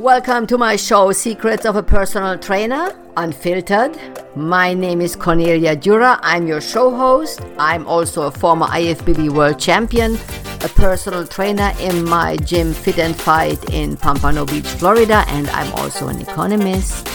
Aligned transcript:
Welcome 0.00 0.46
to 0.48 0.58
my 0.58 0.76
show, 0.76 1.10
Secrets 1.12 1.64
of 1.64 1.76
a 1.76 1.82
Personal 1.82 2.38
Trainer, 2.38 2.94
Unfiltered. 3.16 3.98
My 4.36 4.74
name 4.74 5.00
is 5.00 5.16
Cornelia 5.16 5.74
Dura. 5.74 6.20
I'm 6.22 6.46
your 6.46 6.60
show 6.60 6.94
host. 6.94 7.40
I'm 7.58 7.86
also 7.86 8.26
a 8.26 8.30
former 8.30 8.66
IFBB 8.66 9.30
World 9.30 9.58
Champion, 9.58 10.16
a 10.60 10.68
personal 10.68 11.26
trainer 11.26 11.72
in 11.80 12.04
my 12.04 12.36
gym 12.36 12.74
Fit 12.74 12.98
and 12.98 13.16
Fight 13.16 13.72
in 13.72 13.96
Pompano 13.96 14.44
Beach, 14.44 14.66
Florida, 14.66 15.24
and 15.28 15.48
I'm 15.48 15.72
also 15.72 16.08
an 16.08 16.20
economist. 16.20 17.08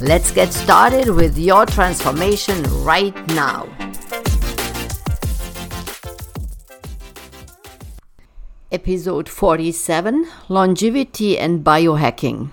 Let's 0.00 0.30
get 0.30 0.54
started 0.54 1.10
with 1.10 1.36
your 1.36 1.66
transformation 1.66 2.62
right 2.82 3.14
now. 3.34 3.68
Episode 8.72 9.28
47 9.28 10.26
Longevity 10.48 11.38
and 11.38 11.62
Biohacking. 11.62 12.50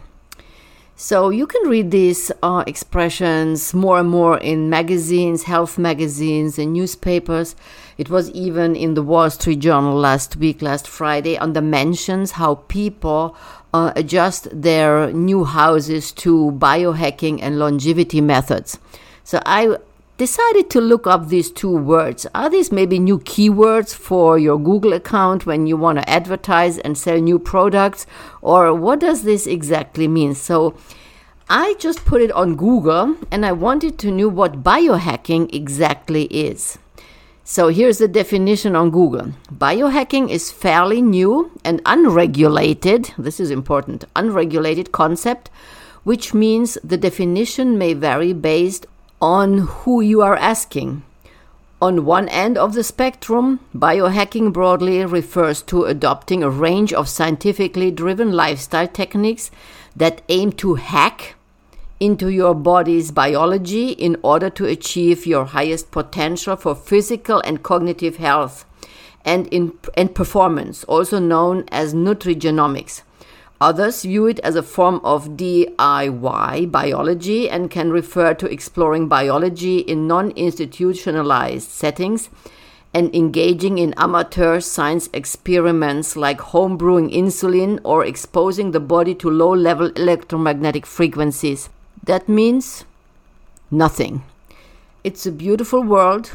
So, 1.02 1.30
you 1.30 1.48
can 1.48 1.70
read 1.70 1.92
these 1.92 2.30
uh, 2.44 2.66
expressions 2.68 3.74
more 3.74 4.00
and 4.00 4.10
more 4.10 4.38
in 4.38 4.70
magazines, 4.70 5.44
health 5.44 5.78
magazines, 5.78 6.60
and 6.60 6.74
newspapers. 6.74 7.56
It 7.98 8.10
was 8.10 8.30
even 8.32 8.76
in 8.76 8.96
the 8.96 9.02
Wall 9.02 9.30
Street 9.30 9.60
Journal 9.60 9.96
last 9.96 10.36
week, 10.36 10.62
last 10.62 10.90
Friday, 10.90 11.38
on 11.38 11.54
the 11.54 11.62
mentions 11.62 12.32
how 12.32 12.56
people 12.68 13.38
uh, 13.74 13.94
adjust 13.96 14.50
their 14.52 15.14
new 15.14 15.46
houses 15.46 16.12
to 16.12 16.52
biohacking 16.60 17.40
and 17.42 17.58
longevity 17.58 18.20
methods. 18.20 18.78
So, 19.24 19.40
I 19.46 19.78
decided 20.20 20.70
to 20.70 20.82
look 20.82 21.08
up 21.08 21.30
these 21.30 21.50
two 21.50 21.74
words. 21.76 22.28
Are 22.36 22.50
these 22.50 22.74
maybe 22.74 23.00
new 23.00 23.20
keywords 23.20 23.96
for 23.96 24.38
your 24.38 24.60
Google 24.60 24.92
account 24.92 25.46
when 25.46 25.66
you 25.66 25.78
want 25.78 25.98
to 25.98 26.10
advertise 26.10 26.78
and 26.78 26.98
sell 26.98 27.20
new 27.20 27.40
products? 27.40 28.06
Or 28.42 28.76
what 28.76 29.00
does 29.00 29.24
this 29.24 29.48
exactly 29.48 30.10
mean? 30.10 30.36
So 30.36 30.76
I 31.50 31.76
just 31.80 32.04
put 32.04 32.22
it 32.22 32.34
on 32.34 32.58
Google 32.58 33.16
and 33.32 33.46
I 33.46 33.54
wanted 33.54 33.98
to 34.00 34.12
know 34.12 34.28
what 34.28 34.62
biohacking 34.62 35.56
exactly 35.56 36.26
is. 36.26 36.78
So 37.46 37.70
here's 37.70 38.00
the 38.00 38.10
definition 38.10 38.76
on 38.76 38.92
Google. 38.92 39.32
Biohacking 39.52 40.30
is 40.30 40.52
fairly 40.52 41.02
new 41.02 41.50
and 41.64 41.82
unregulated, 41.86 43.14
this 43.18 43.40
is 43.40 43.52
important, 43.52 44.04
unregulated 44.18 44.92
concept, 44.92 45.50
which 46.04 46.34
means 46.34 46.78
the 46.84 46.98
definition 46.98 47.78
may 47.78 47.94
vary 47.94 48.34
based 48.34 48.86
on 49.22 49.60
who 49.60 50.02
you 50.02 50.22
are 50.22 50.36
asking. 50.36 51.04
On 51.82 52.06
one 52.06 52.28
end 52.30 52.58
of 52.58 52.74
the 52.74 52.84
spectrum, 52.84 53.60
biohacking 53.74 54.52
broadly 54.52 55.06
refers 55.06 55.62
to 55.64 55.86
adopting 55.86 56.44
a 56.44 56.50
range 56.50 56.92
of 56.92 57.08
scientifically 57.08 57.90
driven 57.90 58.34
lifestyle 58.34 58.88
techniques 58.88 59.50
that 59.96 60.22
aim 60.28 60.52
to 60.54 60.76
hack 60.76 61.36
into 62.00 62.30
your 62.30 62.54
body's 62.54 63.12
biology 63.12 63.92
in 63.92 64.18
order 64.22 64.50
to 64.50 64.66
achieve 64.66 65.26
your 65.26 65.46
highest 65.46 65.92
potential 65.92 66.56
for 66.56 66.76
physical 66.76 67.42
and 67.42 67.64
cognitive 67.64 68.18
health 68.18 68.66
and, 69.26 69.48
in, 69.48 69.74
and 69.98 70.16
performance, 70.16 70.84
also 70.86 71.20
known 71.20 71.66
as 71.72 71.94
nutrigenomics. 71.94 73.02
Others 73.62 74.04
view 74.04 74.26
it 74.28 74.40
as 74.40 74.56
a 74.56 74.64
form 74.64 75.02
of 75.04 75.32
DIY 75.32 76.72
biology 76.72 77.50
and 77.50 77.70
can 77.70 77.92
refer 77.92 78.34
to 78.34 78.50
exploring 78.50 79.10
biology 79.10 79.80
in 79.80 80.08
non 80.08 80.32
institutionalized 80.32 81.70
settings 81.70 82.30
and 82.94 83.14
engaging 83.14 83.78
in 83.78 83.94
amateur 83.98 84.62
science 84.62 85.10
experiments 85.14 86.16
like 86.16 86.40
homebrewing 86.40 87.14
insulin 87.14 87.80
or 87.84 88.06
exposing 88.06 88.72
the 88.72 88.80
body 88.80 89.14
to 89.14 89.30
low 89.30 89.54
level 89.54 89.88
electromagnetic 89.98 90.86
frequencies. 90.86 91.70
That 92.04 92.30
means 92.30 92.86
nothing. 93.70 94.24
It's 95.04 95.26
a 95.26 95.32
beautiful 95.32 95.84
world 95.84 96.28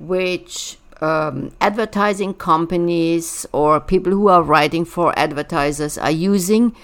which 0.00 0.78
um, 1.02 1.50
advertising 1.60 2.32
companies 2.32 3.44
or 3.52 3.80
people 3.80 4.12
who 4.12 4.28
are 4.28 4.42
writing 4.42 4.84
for 4.84 5.12
advertisers 5.18 5.98
are 5.98 6.10
using 6.10 6.74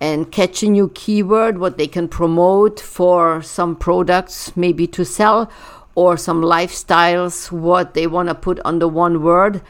and 0.00 0.30
catch 0.30 0.62
a 0.62 0.68
new 0.68 0.88
keyword 0.90 1.58
what 1.58 1.76
they 1.76 1.86
can 1.86 2.06
promote 2.08 2.78
for 2.78 3.42
some 3.42 3.74
products 3.74 4.56
maybe 4.56 4.86
to 4.86 5.04
sell 5.04 5.50
or 5.94 6.16
some 6.16 6.40
lifestyles 6.42 7.50
what 7.50 7.94
they 7.94 8.06
want 8.06 8.28
to 8.28 8.34
put 8.34 8.60
under 8.64 8.86
one 8.88 9.22
word. 9.22 9.60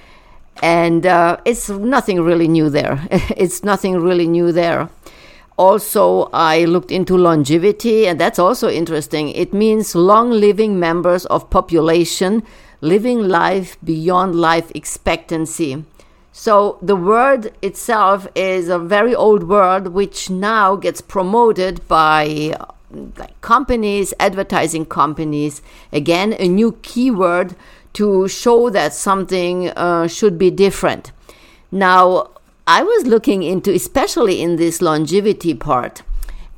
And 0.62 1.04
uh, 1.04 1.38
it's 1.44 1.68
nothing 1.68 2.20
really 2.20 2.48
new 2.48 2.70
there. 2.70 3.06
It's 3.36 3.64
nothing 3.64 4.00
really 4.00 4.26
new 4.26 4.52
there. 4.52 4.88
Also 5.56 6.28
i 6.32 6.64
looked 6.64 6.90
into 6.90 7.16
longevity 7.16 8.08
and 8.08 8.18
that's 8.20 8.38
also 8.38 8.68
interesting. 8.68 9.30
It 9.30 9.54
means 9.54 9.94
long 9.94 10.30
living 10.30 10.80
members 10.80 11.26
of 11.26 11.48
population 11.48 12.42
living 12.84 13.26
life 13.26 13.76
beyond 13.82 14.34
life 14.34 14.70
expectancy. 14.74 15.84
So 16.32 16.78
the 16.82 16.96
word 16.96 17.52
itself 17.62 18.28
is 18.34 18.68
a 18.68 18.78
very 18.78 19.14
old 19.14 19.44
word 19.44 19.88
which 19.88 20.28
now 20.30 20.76
gets 20.76 21.00
promoted 21.00 21.86
by 21.88 22.56
like 23.16 23.40
companies, 23.40 24.12
advertising 24.20 24.86
companies. 24.86 25.62
Again, 25.92 26.34
a 26.38 26.48
new 26.48 26.72
keyword 26.82 27.56
to 27.94 28.28
show 28.28 28.70
that 28.70 28.92
something 28.92 29.70
uh, 29.70 30.06
should 30.08 30.36
be 30.36 30.50
different. 30.50 31.12
Now, 31.70 32.30
I 32.66 32.82
was 32.82 33.06
looking 33.06 33.42
into, 33.42 33.72
especially 33.72 34.42
in 34.42 34.56
this 34.56 34.82
longevity 34.82 35.54
part, 35.54 36.02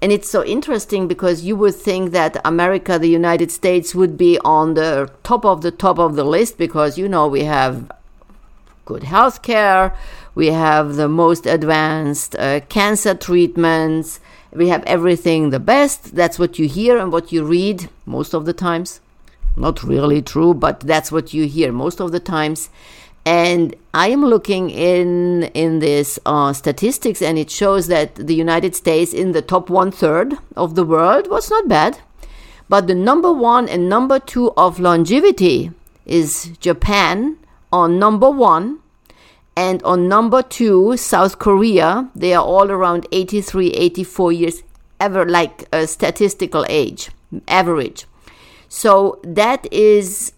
and 0.07 0.13
it's 0.13 0.31
so 0.31 0.45
interesting 0.45 1.09
because 1.09 1.43
you 1.43 1.57
would 1.57 1.75
think 1.75 2.13
that 2.13 2.41
America, 2.45 2.97
the 2.97 3.09
United 3.09 3.51
States, 3.51 3.93
would 3.93 4.17
be 4.17 4.39
on 4.45 4.75
the 4.75 5.11
top 5.25 5.45
of 5.45 5.63
the 5.63 5.73
top 5.73 5.99
of 5.99 6.15
the 6.15 6.23
list 6.23 6.59
because, 6.59 6.97
you 6.97 7.09
know, 7.09 7.27
we 7.27 7.43
have 7.43 7.91
good 8.85 9.03
health 9.03 9.43
care, 9.43 9.93
we 10.37 10.47
have 10.47 10.95
the 10.95 11.09
most 11.09 11.45
advanced 11.45 12.37
uh, 12.37 12.61
cancer 12.69 13.17
treatments, 13.17 14.21
we 14.53 14.69
have 14.69 14.85
everything 14.85 15.51
the 15.51 15.59
best. 15.59 16.15
That's 16.15 16.39
what 16.39 16.57
you 16.57 16.69
hear 16.69 16.99
and 16.99 17.11
what 17.11 17.33
you 17.33 17.43
read 17.45 17.91
most 18.05 18.33
of 18.33 18.45
the 18.45 18.53
times. 18.53 19.01
Not 19.57 19.83
really 19.83 20.23
true, 20.23 20.55
but 20.55 20.79
that's 20.79 21.11
what 21.11 21.35
you 21.35 21.49
hear 21.49 21.73
most 21.73 22.01
of 22.01 22.13
the 22.13 22.21
times 22.21 22.71
and 23.27 23.75
I 23.93 24.09
am 24.09 24.25
looking 24.25 24.71
in 24.71 25.43
in 25.53 25.81
this 25.81 26.19
uh, 26.25 26.53
statistics, 26.53 27.21
and 27.21 27.37
it 27.37 27.51
shows 27.51 27.89
that 27.89 28.15
the 28.15 28.35
United 28.35 28.77
States 28.77 29.13
in 29.13 29.33
the 29.33 29.43
top 29.43 29.69
one 29.69 29.91
third 29.91 30.35
of 30.55 30.77
the 30.77 30.85
world 30.85 31.29
was 31.29 31.51
not 31.51 31.67
bad, 31.67 31.99
but 32.69 32.87
the 32.87 32.95
number 32.95 33.33
one 33.33 33.69
and 33.69 33.89
number 33.89 34.21
two 34.21 34.53
of 34.57 34.79
longevity 34.79 35.73
is 36.07 36.57
Japan 36.61 37.37
on 37.73 37.99
number 37.99 38.31
one, 38.31 38.79
and 39.57 39.83
on 39.83 40.07
number 40.09 40.41
two 40.41 40.97
South 40.97 41.41
Korea. 41.41 42.09
They 42.15 42.33
are 42.33 42.45
all 42.45 42.71
around 42.71 43.09
83, 43.11 43.73
84 43.73 44.33
years, 44.33 44.63
ever 45.01 45.27
like 45.29 45.67
a 45.73 45.89
statistical 45.89 46.65
age 46.69 47.11
average. 47.49 48.07
So 48.69 49.19
that 49.25 49.67
is 49.73 50.33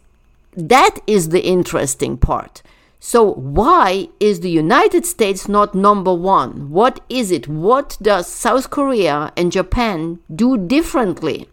that 0.56 1.00
is 1.06 1.28
the 1.28 1.44
interesting 1.44 2.16
part 2.16 2.62
so, 3.00 3.32
why 3.34 4.09
is 4.19 4.41
the 4.41 4.50
United 4.50 5.06
States 5.06 5.48
not 5.48 5.75
number 5.75 6.12
one? 6.12 6.70
What 6.70 7.00
is 7.09 7.31
it? 7.31 7.47
What 7.47 7.97
does 8.03 8.26
South 8.26 8.70
Korea 8.70 9.32
and 9.36 9.53
Japan 9.53 10.19
do 10.34 10.59
differently? 10.59 11.48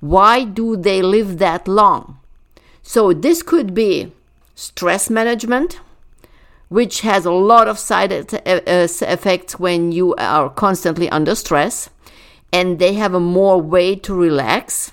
Why 0.00 0.44
do 0.44 0.76
they 0.76 1.02
live 1.02 1.38
that 1.38 1.68
long? 1.68 2.18
So, 2.82 3.12
this 3.12 3.42
could 3.42 3.74
be 3.74 4.12
stress 4.54 5.10
management, 5.10 5.78
which 6.68 7.02
has 7.02 7.26
a 7.26 7.32
lot 7.32 7.68
of 7.68 7.78
side 7.78 8.10
effects 8.10 9.58
when 9.58 9.92
you 9.92 10.14
are 10.16 10.48
constantly 10.48 11.10
under 11.10 11.34
stress, 11.34 11.90
and 12.50 12.78
they 12.78 12.94
have 12.94 13.12
a 13.12 13.20
more 13.20 13.60
way 13.60 13.94
to 13.94 14.14
relax, 14.14 14.92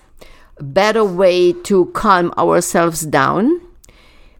a 0.58 0.64
better 0.64 1.06
way 1.06 1.54
to 1.54 1.86
calm 1.94 2.34
ourselves 2.38 3.06
down 3.06 3.65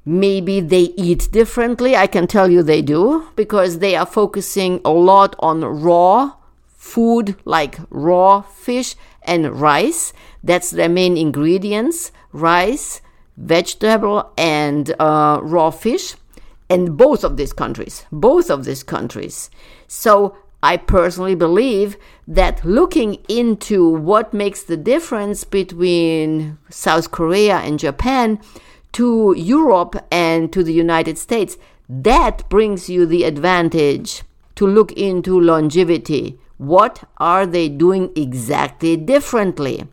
Maybe 0.06 0.60
they 0.60 0.94
eat 0.96 1.30
differently. 1.32 1.96
I 1.96 2.06
can 2.06 2.28
tell 2.28 2.50
you 2.50 2.62
they 2.62 2.84
do 2.84 3.28
because 3.36 3.80
they 3.80 3.96
are 3.96 4.06
focusing 4.06 4.80
a 4.86 4.92
lot 4.92 5.36
on 5.40 5.66
raw 5.66 6.34
food 6.78 7.36
like 7.46 7.80
raw 7.90 8.42
fish 8.42 8.96
and 9.24 9.60
rice. 9.60 10.14
That's 10.44 10.70
their 10.70 10.90
main 10.90 11.18
ingredients 11.18 12.12
rice, 12.32 13.02
vegetable, 13.38 14.30
and 14.38 14.94
uh, 15.00 15.40
raw 15.42 15.72
fish. 15.72 16.16
And 16.70 16.98
both 16.98 17.24
of 17.24 17.38
these 17.38 17.54
countries, 17.54 18.06
both 18.12 18.50
of 18.50 18.66
these 18.66 18.84
countries. 18.84 19.50
So 19.88 20.36
I 20.62 20.78
personally 20.78 21.36
believe 21.36 21.96
that 22.28 22.66
looking 22.66 23.16
into 23.30 23.88
what 23.88 24.34
makes 24.34 24.64
the 24.64 24.78
difference 24.78 25.44
between 25.44 26.58
South 26.70 27.12
Korea 27.12 27.58
and 27.58 27.78
Japan 27.78 28.40
to 28.96 29.34
Europe 29.38 29.96
and 30.10 30.52
to 30.54 30.64
the 30.64 30.74
United 30.74 31.18
States, 31.18 31.58
that 31.90 32.48
brings 32.50 32.90
you 32.90 33.06
the 33.06 33.24
advantage 33.24 34.24
to 34.56 34.66
look 34.66 34.92
into 34.94 35.40
longevity. 35.40 36.40
What 36.58 37.04
are 37.18 37.46
they 37.46 37.68
doing 37.68 38.12
exactly 38.16 38.96
differently? 38.96 39.86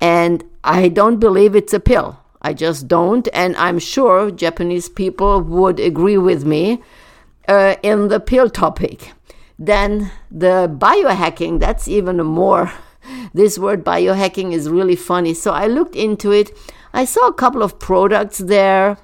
And 0.00 0.44
I 0.62 0.88
don't 0.88 1.18
believe 1.18 1.56
it's 1.56 1.74
a 1.74 1.80
pill. 1.80 2.20
I 2.40 2.52
just 2.54 2.86
don't. 2.86 3.28
And 3.32 3.56
I'm 3.56 3.80
sure 3.80 4.30
Japanese 4.30 4.88
people 4.88 5.40
would 5.40 5.80
agree 5.80 6.18
with 6.18 6.44
me 6.44 6.82
uh, 7.48 7.74
in 7.82 8.08
the 8.08 8.20
pill 8.20 8.48
topic. 8.48 9.12
Then 9.58 10.12
the 10.30 10.72
biohacking, 10.72 11.58
that's 11.58 11.88
even 11.88 12.18
more. 12.18 12.72
This 13.32 13.56
word 13.56 13.84
biohacking 13.84 14.52
is 14.52 14.68
really 14.68 14.96
funny. 14.96 15.32
So 15.32 15.52
I 15.52 15.68
looked 15.68 15.94
into 15.94 16.32
it. 16.32 16.50
I 16.92 17.04
saw 17.04 17.26
a 17.26 17.32
couple 17.32 17.62
of 17.62 17.78
products 17.78 18.38
there 18.38 18.98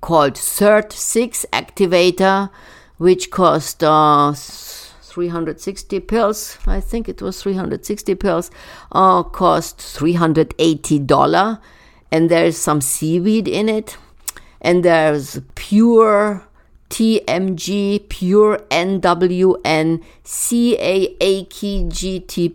called 0.00 0.34
SIRT6 0.34 1.46
Activator, 1.52 2.50
which 2.98 3.30
cost 3.30 3.82
uh, 3.84 4.32
360 4.34 6.00
pills. 6.00 6.58
I 6.66 6.80
think 6.80 7.08
it 7.08 7.20
was 7.20 7.42
360 7.42 8.14
pills. 8.14 8.50
Uh, 8.90 9.22
cost 9.22 9.78
$380. 9.78 11.60
And 12.10 12.30
there's 12.30 12.56
some 12.56 12.80
seaweed 12.80 13.48
in 13.48 13.68
it. 13.68 13.96
And 14.60 14.84
there's 14.84 15.40
pure 15.54 16.46
TMG, 16.92 18.06
pure 18.10 18.58
NMN, 18.70 20.02
CAAKGT, 20.24 21.78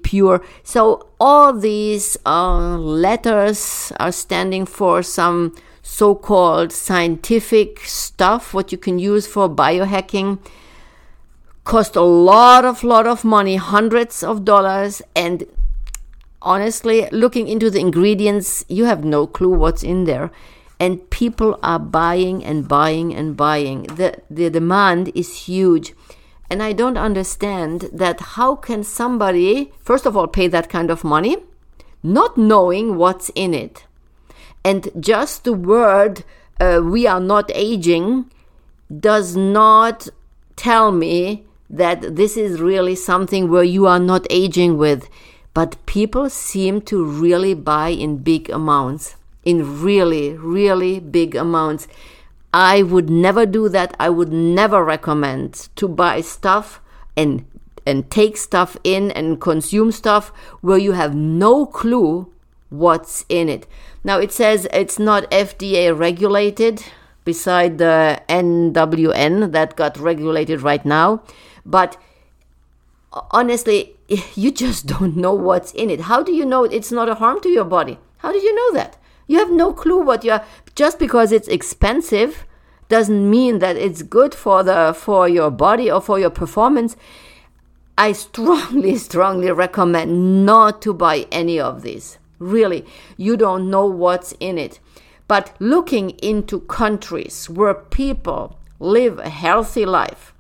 pure. 0.04 0.46
So 0.64 1.08
all 1.20 1.52
these 1.54 2.18
uh, 2.24 2.78
letters 2.78 3.92
are 4.00 4.12
standing 4.12 4.68
for 4.68 5.02
some 5.02 5.56
so 5.82 6.14
called 6.14 6.72
scientific 6.72 7.80
stuff, 7.80 8.54
what 8.54 8.72
you 8.72 8.78
can 8.78 9.00
use 9.00 9.26
for 9.26 9.50
biohacking. 9.50 10.38
Cost 11.64 11.96
a 11.96 12.02
lot 12.02 12.64
of 12.64 12.84
lot 12.84 13.08
of 13.08 13.26
money, 13.26 13.56
hundreds 13.56 14.22
of 14.22 14.46
dollars, 14.46 15.02
and 15.16 15.48
honestly, 16.44 17.10
looking 17.12 17.48
into 17.48 17.72
the 17.72 17.80
ingredients, 17.80 18.64
you 18.70 18.86
have 18.86 19.04
no 19.04 19.26
clue 19.26 19.50
what's 19.50 19.82
in 19.82 20.04
there 20.04 20.30
and 20.80 21.10
people 21.10 21.60
are 21.64 21.80
buying 21.80 22.44
and 22.44 22.68
buying 22.68 23.14
and 23.14 23.36
buying. 23.36 23.84
The, 23.84 24.22
the 24.30 24.50
demand 24.50 25.12
is 25.16 25.46
huge. 25.48 25.94
And 26.50 26.64
I 26.64 26.72
don't 26.74 26.98
understand 26.98 27.90
that 27.92 28.20
how 28.36 28.56
can 28.56 28.84
somebody, 28.84 29.74
first 29.82 30.06
of 30.06 30.16
all, 30.16 30.28
pay 30.28 30.48
that 30.48 30.70
kind 30.70 30.90
of 30.90 31.04
money, 31.04 31.38
not 32.04 32.38
knowing 32.38 32.96
what's 32.96 33.30
in 33.36 33.54
it. 33.54 33.86
And 34.64 34.90
just 35.00 35.44
the 35.44 35.54
word, 35.54 36.24
uh, 36.60 36.82
we 36.84 37.08
are 37.08 37.20
not 37.20 37.52
aging, 37.54 38.32
does 39.00 39.36
not 39.36 40.08
tell 40.56 40.92
me 40.92 41.46
that 41.70 42.16
this 42.16 42.38
is 42.38 42.62
really 42.62 42.96
something 42.96 43.50
where 43.50 43.64
you 43.64 43.86
are 43.88 44.00
not 44.00 44.26
aging 44.30 44.78
with. 44.78 45.10
But 45.54 45.86
people 45.86 46.30
seem 46.30 46.82
to 46.84 47.04
really 47.04 47.54
buy 47.56 47.90
in 47.90 48.18
big 48.18 48.50
amounts 48.50 49.16
in 49.48 49.82
really, 49.82 50.34
really 50.34 51.00
big 51.00 51.34
amounts. 51.34 51.88
I 52.54 52.84
would 52.84 53.10
never 53.10 53.46
do 53.46 53.70
that. 53.70 53.96
I 53.98 54.10
would 54.10 54.34
never 54.34 54.84
recommend 54.84 55.70
to 55.78 55.88
buy 55.88 56.20
stuff 56.20 56.82
and 57.16 57.46
and 57.86 58.12
take 58.12 58.36
stuff 58.36 58.76
in 58.84 59.12
and 59.12 59.40
consume 59.40 59.94
stuff 59.94 60.34
where 60.60 60.78
you 60.78 60.92
have 60.92 61.16
no 61.16 61.66
clue 61.66 62.30
what's 62.68 63.24
in 63.30 63.48
it. 63.48 63.66
Now 64.04 64.20
it 64.20 64.34
says 64.34 64.68
it's 64.74 65.00
not 65.00 65.32
FDA 65.32 65.98
regulated 65.98 66.84
beside 67.24 67.78
the 67.78 68.22
NMN 68.28 69.54
that 69.54 69.78
got 69.78 69.98
regulated 69.98 70.62
right 70.62 70.86
now, 70.86 71.24
but 71.66 71.96
honestly, 73.32 73.96
you 74.36 74.52
just 74.52 74.88
don't 74.88 75.16
know 75.16 75.34
what's 75.34 75.72
in 75.72 75.90
it. 75.90 76.02
How 76.02 76.22
do 76.22 76.34
you 76.34 76.44
know 76.44 76.66
it's 76.66 76.92
not 76.92 77.08
a 77.08 77.16
harm 77.16 77.40
to 77.42 77.50
your 77.50 77.64
body? 77.64 77.98
How 78.18 78.34
do 78.34 78.40
you 78.40 78.54
know 78.54 78.74
that? 78.74 78.98
You 79.28 79.40
have 79.40 79.52
no 79.52 79.74
clue 79.74 80.02
what 80.02 80.24
you're 80.24 80.44
just 80.76 81.00
because 81.00 81.32
it's 81.32 81.48
expensive 81.48 82.46
doesn't 82.90 83.30
mean 83.30 83.60
that 83.60 83.76
it's 83.76 84.02
good 84.02 84.34
for 84.34 84.64
the 84.64 84.96
for 84.98 85.28
your 85.28 85.52
body 85.52 85.92
or 85.92 86.02
for 86.02 86.20
your 86.20 86.30
performance. 86.30 86.96
I 87.98 88.14
strongly, 88.14 88.96
strongly 89.10 89.52
recommend 89.52 90.46
not 90.46 90.82
to 90.84 90.94
buy 90.94 91.28
any 91.32 91.60
of 91.60 91.82
these. 91.82 92.18
Really, 92.40 92.86
you 93.18 93.36
don't 93.36 93.70
know 93.70 93.86
what's 93.86 94.34
in 94.40 94.58
it. 94.58 94.80
But 95.28 95.56
looking 95.60 96.12
into 96.22 96.62
countries 96.62 97.50
where 97.50 97.74
people 97.74 98.58
live 98.80 99.20
a 99.20 99.30
healthy 99.30 99.86
life 99.86 100.34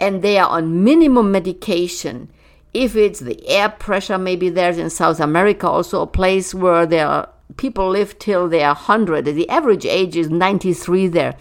and 0.00 0.22
they 0.22 0.38
are 0.38 0.48
on 0.48 0.82
minimum 0.82 1.30
medication, 1.30 2.30
if 2.74 2.96
it's 2.96 3.20
the 3.20 3.46
air 3.48 3.68
pressure, 3.68 4.18
maybe 4.18 4.48
there's 4.48 4.78
in 4.78 4.90
South 4.90 5.20
America 5.20 5.68
also 5.68 6.02
a 6.02 6.06
place 6.06 6.54
where 6.54 6.86
there 6.86 7.06
are 7.06 7.28
people 7.56 7.90
live 7.90 8.18
till 8.18 8.48
they 8.48 8.62
are 8.62 8.74
100. 8.74 9.24
The 9.24 9.48
average 9.48 9.86
age 9.86 10.16
is 10.16 10.28
93 10.28 11.08
there. 11.08 11.36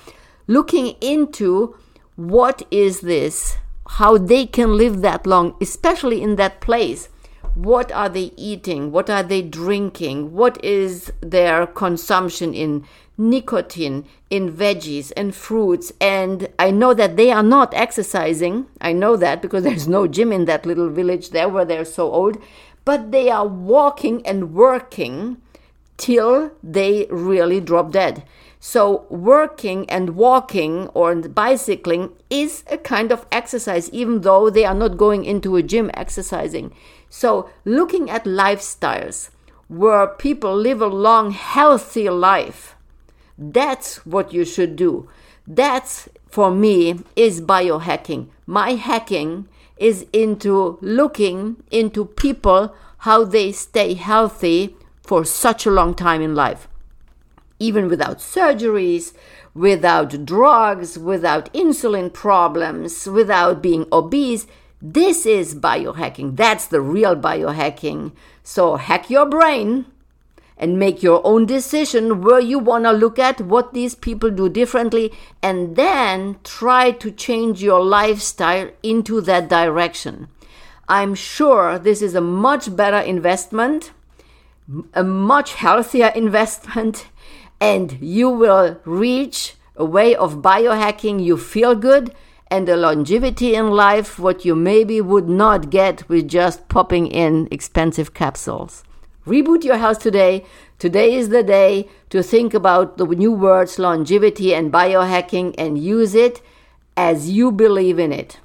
Looking 0.48 0.96
into 1.02 1.76
what 2.16 2.66
is 2.72 3.02
this, 3.02 3.58
how 3.88 4.18
they 4.18 4.46
can 4.46 4.78
live 4.78 5.02
that 5.02 5.26
long, 5.28 5.56
especially 5.62 6.22
in 6.22 6.36
that 6.38 6.62
place. 6.62 7.10
What 7.56 7.92
are 7.92 8.10
they 8.10 8.34
eating? 8.36 8.92
What 8.92 9.10
are 9.10 9.24
they 9.24 9.42
drinking? 9.42 10.34
What 10.34 10.64
is 10.64 11.12
their 11.22 11.66
consumption 11.66 12.54
in 12.54 12.86
nicotine, 13.18 14.06
in 14.30 14.52
veggies 14.52 15.14
and 15.16 15.34
fruits? 15.34 15.94
And 16.02 16.50
I 16.60 16.72
know 16.72 16.94
that 16.94 17.16
they 17.16 17.32
are 17.32 17.44
not 17.44 17.74
exercising. 17.74 18.66
I 18.82 18.92
know 18.92 19.16
that 19.16 19.42
because 19.42 19.64
there's 19.66 19.88
no 19.88 20.06
gym 20.06 20.32
in 20.32 20.46
that 20.46 20.66
little 20.66 20.90
village 20.90 21.30
there 21.30 21.48
where 21.48 21.66
they're 21.66 21.86
so 21.86 22.12
old. 22.12 22.38
But 22.84 23.12
they 23.12 23.30
are 23.30 23.48
walking 23.48 24.26
and 24.28 24.54
working 24.54 25.38
till 25.98 26.52
they 26.64 27.08
really 27.10 27.60
drop 27.62 27.92
dead. 27.92 28.24
So, 28.60 29.06
working 29.10 29.88
and 29.90 30.16
walking 30.16 30.88
or 30.96 31.14
bicycling 31.16 32.14
is 32.30 32.64
a 32.70 32.78
kind 32.78 33.12
of 33.12 33.28
exercise, 33.32 33.90
even 33.92 34.22
though 34.22 34.50
they 34.50 34.66
are 34.66 34.74
not 34.74 34.98
going 34.98 35.24
into 35.24 35.56
a 35.56 35.62
gym 35.62 35.92
exercising. 35.94 36.74
So, 37.10 37.50
looking 37.64 38.10
at 38.10 38.26
lifestyles 38.26 39.30
where 39.68 40.08
people 40.08 40.56
live 40.56 40.82
a 40.82 40.88
long, 40.88 41.32
healthy 41.32 42.10
life, 42.10 42.76
that's 43.38 44.06
what 44.06 44.34
you 44.34 44.46
should 44.46 44.76
do. 44.76 45.08
That's, 45.46 46.10
for 46.28 46.50
me, 46.50 47.02
is 47.16 47.42
biohacking. 47.42 48.30
My 48.48 48.72
hacking 48.72 49.48
is 49.78 50.08
into 50.12 50.80
looking 50.82 51.58
into 51.70 52.06
people, 52.06 52.74
how 53.00 53.26
they 53.26 53.52
stay 53.52 53.94
healthy 53.94 54.76
for 55.06 55.24
such 55.26 55.66
a 55.66 55.72
long 55.72 55.94
time 55.94 56.22
in 56.22 56.36
life. 56.36 56.68
Even 57.60 57.88
without 57.88 58.20
surgeries, 58.20 59.14
without 59.54 60.26
drugs, 60.26 61.00
without 61.00 61.52
insulin 61.54 62.12
problems, 62.12 63.08
without 63.08 63.62
being 63.62 63.88
obese. 63.92 64.46
This 64.82 65.26
is 65.26 65.56
biohacking. 65.56 66.36
That's 66.36 66.68
the 66.68 66.82
real 66.82 67.16
biohacking. 67.16 68.12
So 68.44 68.76
hack 68.76 69.10
your 69.10 69.26
brain 69.26 69.86
and 70.58 70.80
make 70.80 71.02
your 71.02 71.26
own 71.26 71.46
decision 71.46 72.22
where 72.22 72.40
you 72.40 72.60
want 72.60 72.86
to 72.86 72.92
look 72.92 73.18
at 73.20 73.42
what 73.42 73.74
these 73.74 73.96
people 73.96 74.30
do 74.30 74.48
differently 74.48 75.12
and 75.42 75.76
then 75.76 76.38
try 76.44 76.92
to 76.92 77.12
change 77.12 77.62
your 77.62 77.84
lifestyle 77.84 78.70
into 78.84 79.22
that 79.22 79.50
direction. 79.50 80.28
I'm 80.88 81.16
sure 81.16 81.80
this 81.80 82.02
is 82.02 82.14
a 82.14 82.22
much 82.22 82.76
better 82.76 83.00
investment 83.00 83.92
a 84.94 85.04
much 85.04 85.54
healthier 85.54 86.12
investment 86.16 87.08
and 87.60 87.98
you 88.02 88.30
will 88.30 88.80
reach 88.86 89.56
a 89.76 89.86
way 89.86 90.16
of 90.16 90.36
biohacking 90.36 91.24
you 91.24 91.38
feel 91.38 91.76
good 91.76 92.14
and 92.48 92.70
a 92.70 92.76
longevity 92.76 93.56
in 93.56 93.72
life 93.72 94.20
what 94.20 94.46
you 94.46 94.56
maybe 94.56 95.02
would 95.02 95.28
not 95.28 95.70
get 95.70 96.08
with 96.10 96.28
just 96.28 96.68
popping 96.70 97.08
in 97.08 97.48
expensive 97.52 98.14
capsules. 98.14 98.84
Reboot 99.26 99.64
your 99.64 99.78
health 99.78 100.00
today. 100.00 100.46
Today 100.78 101.16
is 101.16 101.30
the 101.30 101.42
day 101.42 101.90
to 102.12 102.22
think 102.22 102.54
about 102.54 102.98
the 102.98 103.06
new 103.06 103.32
words 103.32 103.80
longevity 103.80 104.54
and 104.54 104.72
biohacking 104.72 105.56
and 105.58 105.80
use 105.80 106.14
it 106.14 106.42
as 106.96 107.30
you 107.30 107.52
believe 107.52 107.98
in 107.98 108.12
it. 108.12 108.40